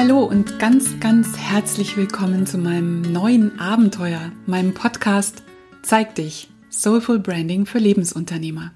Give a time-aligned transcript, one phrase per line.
[0.00, 5.42] hallo und ganz, ganz herzlich willkommen zu meinem neuen Abenteuer, meinem Podcast
[5.82, 8.72] Zeig dich, Soulful Branding für Lebensunternehmer.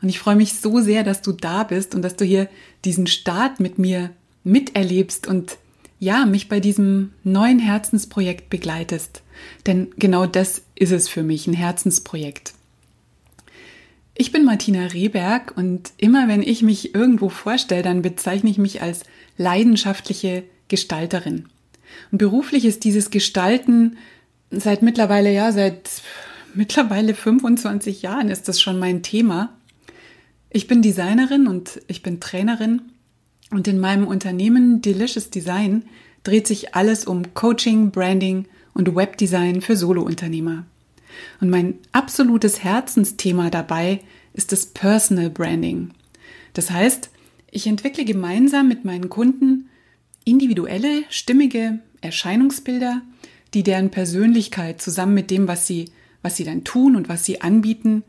[0.00, 2.48] Und ich freue mich so sehr, dass du da bist und dass du hier
[2.84, 4.10] diesen Start mit mir
[4.44, 5.58] miterlebst und
[5.98, 9.22] ja, mich bei diesem neuen Herzensprojekt begleitest.
[9.66, 12.54] Denn genau das ist es für mich, ein Herzensprojekt.
[14.18, 18.80] Ich bin Martina Rehberg und immer wenn ich mich irgendwo vorstelle, dann bezeichne ich mich
[18.80, 19.02] als
[19.36, 21.46] leidenschaftliche Gestalterin.
[22.10, 23.98] Und beruflich ist dieses Gestalten
[24.50, 25.90] seit mittlerweile, ja, seit
[26.54, 29.52] mittlerweile 25 Jahren ist das schon mein Thema.
[30.48, 32.80] Ich bin Designerin und ich bin Trainerin
[33.50, 35.84] und in meinem Unternehmen Delicious Design
[36.24, 40.64] dreht sich alles um Coaching, Branding und Webdesign für Solounternehmer.
[41.40, 44.00] Und mein absolutes Herzensthema dabei
[44.36, 45.90] ist das Personal Branding.
[46.52, 47.10] Das heißt,
[47.50, 49.70] ich entwickle gemeinsam mit meinen Kunden
[50.24, 53.02] individuelle, stimmige Erscheinungsbilder,
[53.54, 55.90] die deren Persönlichkeit zusammen mit dem, was sie,
[56.22, 58.02] was sie dann tun und was sie anbieten,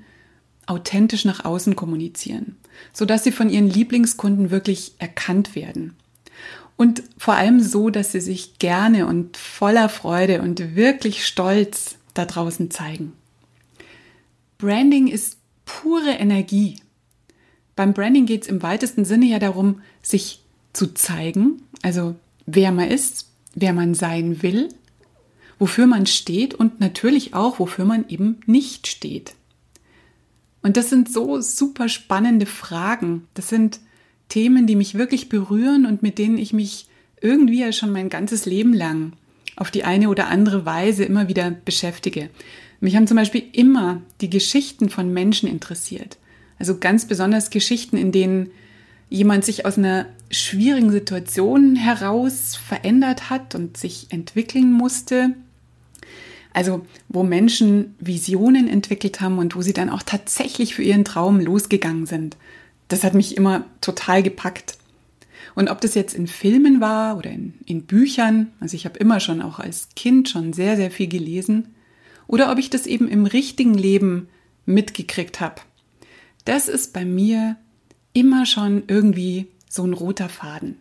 [0.65, 2.57] authentisch nach außen kommunizieren,
[2.91, 5.95] sodass sie von ihren Lieblingskunden wirklich erkannt werden.
[6.75, 12.25] Und vor allem so, dass sie sich gerne und voller Freude und wirklich stolz da
[12.25, 13.13] draußen zeigen.
[14.57, 15.37] Branding ist
[15.67, 16.77] pure Energie.
[17.75, 20.41] Beim Branding geht es im weitesten Sinne ja darum, sich
[20.73, 22.15] zu zeigen, also
[22.47, 24.69] wer man ist, wer man sein will,
[25.59, 29.35] wofür man steht und natürlich auch, wofür man eben nicht steht.
[30.63, 33.27] Und das sind so super spannende Fragen.
[33.35, 33.79] Das sind
[34.29, 36.87] Themen, die mich wirklich berühren und mit denen ich mich
[37.21, 39.13] irgendwie ja schon mein ganzes Leben lang
[39.57, 42.29] auf die eine oder andere Weise immer wieder beschäftige.
[42.79, 46.17] Mich haben zum Beispiel immer die Geschichten von Menschen interessiert.
[46.59, 48.51] Also ganz besonders Geschichten, in denen
[49.09, 55.35] jemand sich aus einer schwierigen Situation heraus verändert hat und sich entwickeln musste
[56.57, 61.39] also wo Menschen Visionen entwickelt haben und wo sie dann auch tatsächlich für ihren Traum
[61.39, 62.35] losgegangen sind.
[62.87, 64.75] Das hat mich immer total gepackt.
[65.57, 69.19] Und ob das jetzt in Filmen war oder in, in Büchern, also ich habe immer
[69.19, 71.73] schon auch als Kind schon sehr, sehr viel gelesen,
[72.27, 74.29] oder ob ich das eben im richtigen Leben
[74.67, 75.55] mitgekriegt habe.
[76.45, 77.55] Das ist bei mir
[78.13, 80.75] immer schon irgendwie so ein roter Faden.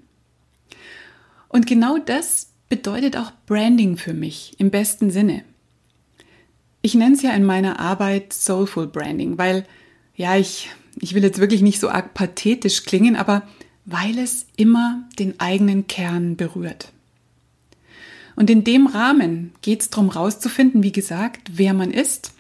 [1.49, 5.43] Und genau das bedeutet auch Branding für mich im besten Sinne.
[6.83, 9.65] Ich nenne es ja in meiner Arbeit Soulful Branding, weil,
[10.17, 10.69] ja, ich,
[11.01, 13.43] ich will jetzt wirklich nicht so arg pathetisch klingen, aber
[13.87, 16.93] weil es immer den eigenen Kern berührt.
[18.35, 22.33] Und in dem Rahmen geht es darum rauszufinden, wie gesagt, wer man ist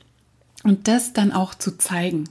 [0.62, 2.28] und das dann auch zu zeigen.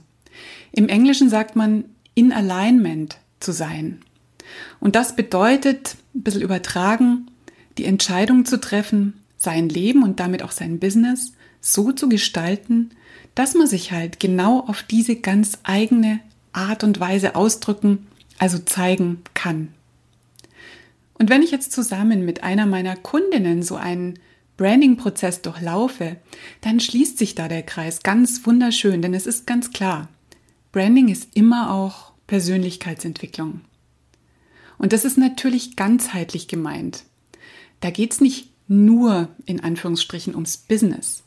[0.70, 1.84] Im Englischen sagt man
[2.14, 4.00] in Alignment zu sein.
[4.78, 7.26] Und das bedeutet, ein bisschen übertragen,
[7.78, 12.90] die Entscheidung zu treffen, sein Leben und damit auch sein Business so zu gestalten,
[13.34, 16.20] dass man sich halt genau auf diese ganz eigene
[16.52, 18.06] Art und Weise ausdrücken,
[18.38, 19.72] also zeigen kann.
[21.14, 24.18] Und wenn ich jetzt zusammen mit einer meiner Kundinnen so einen
[24.56, 26.16] Branding-Prozess durchlaufe,
[26.60, 30.08] dann schließt sich da der Kreis ganz wunderschön, denn es ist ganz klar,
[30.72, 33.60] Branding ist immer auch Persönlichkeitsentwicklung.
[34.78, 37.04] Und das ist natürlich ganzheitlich gemeint.
[37.80, 41.22] Da geht es nicht nur in Anführungsstrichen ums Business.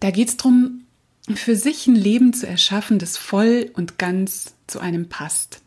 [0.00, 0.84] Da geht es darum,
[1.34, 5.60] für sich ein Leben zu erschaffen, das voll und ganz zu einem passt.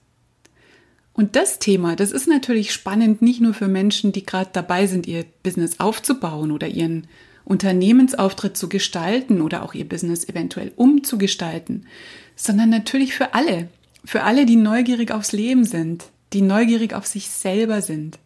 [1.21, 5.05] Und das Thema, das ist natürlich spannend, nicht nur für Menschen, die gerade dabei sind,
[5.05, 7.05] ihr Business aufzubauen oder ihren
[7.45, 11.85] Unternehmensauftritt zu gestalten oder auch ihr Business eventuell umzugestalten,
[12.35, 13.67] sondern natürlich für alle,
[14.03, 18.17] für alle, die neugierig aufs Leben sind, die neugierig auf sich selber sind,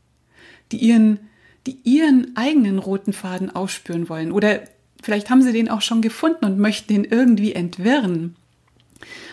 [0.71, 1.19] die ihren,
[1.67, 4.61] die ihren eigenen roten Faden aufspüren wollen oder
[5.03, 8.37] Vielleicht haben sie den auch schon gefunden und möchten den irgendwie entwirren.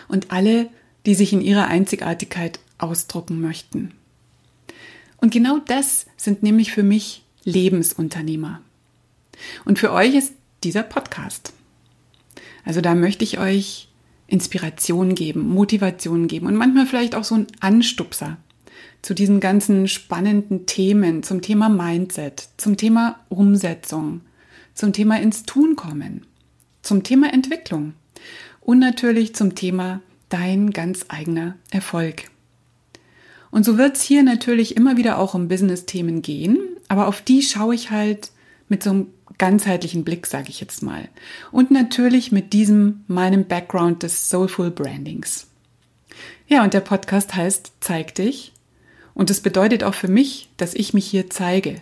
[0.07, 0.67] Und alle,
[1.07, 3.93] die sich in ihrer Einzigartigkeit ausdrucken möchten.
[5.17, 8.61] Und genau das sind nämlich für mich Lebensunternehmer.
[9.65, 10.33] Und für euch ist
[10.63, 11.53] dieser Podcast.
[12.65, 13.89] Also da möchte ich euch
[14.27, 18.37] Inspiration geben, Motivation geben und manchmal vielleicht auch so ein Anstupser
[19.01, 24.21] zu diesen ganzen spannenden Themen, zum Thema Mindset, zum Thema Umsetzung,
[24.73, 26.25] zum Thema ins Tun kommen,
[26.81, 27.93] zum Thema Entwicklung
[28.61, 32.29] und natürlich zum Thema dein ganz eigener Erfolg.
[33.53, 36.57] Und so wird es hier natürlich immer wieder auch um Business-Themen gehen,
[36.87, 38.31] aber auf die schaue ich halt
[38.67, 39.07] mit so einem
[39.37, 41.07] ganzheitlichen Blick, sage ich jetzt mal.
[41.51, 45.45] Und natürlich mit diesem meinem Background des Soulful Brandings.
[46.47, 48.53] Ja, und der Podcast heißt Zeig dich.
[49.13, 51.75] Und das bedeutet auch für mich, dass ich mich hier zeige.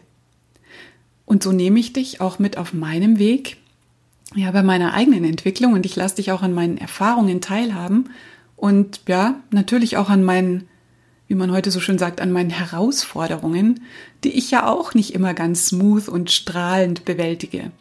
[1.24, 3.56] Und so nehme ich dich auch mit auf meinem Weg,
[4.36, 8.10] ja, bei meiner eigenen Entwicklung und ich lasse dich auch an meinen Erfahrungen teilhaben
[8.58, 10.68] und ja, natürlich auch an meinen,
[11.32, 13.86] wie man heute so schön sagt, an meinen Herausforderungen,
[14.26, 17.72] die ich ja auch nicht immer ganz smooth und strahlend bewältige.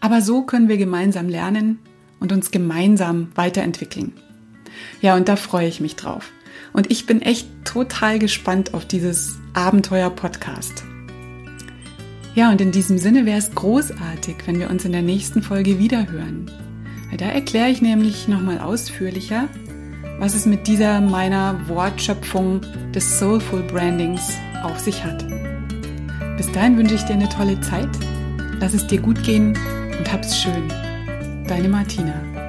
[0.00, 1.78] Aber so können wir gemeinsam lernen
[2.18, 4.14] und uns gemeinsam weiterentwickeln.
[5.00, 6.32] Ja, und da freue ich mich drauf.
[6.72, 10.82] Und ich bin echt total gespannt auf dieses Abenteuer-Podcast.
[12.34, 15.78] Ja, und in diesem Sinne wäre es großartig, wenn wir uns in der nächsten Folge
[15.78, 16.50] wiederhören.
[17.16, 19.48] Da erkläre ich nämlich nochmal ausführlicher,
[20.18, 22.60] was es mit dieser meiner Wortschöpfung
[22.94, 25.24] des Soulful Brandings auf sich hat.
[26.36, 27.90] Bis dahin wünsche ich dir eine tolle Zeit,
[28.60, 29.56] lass es dir gut gehen
[29.98, 30.68] und hab's schön.
[31.46, 32.45] Deine Martina.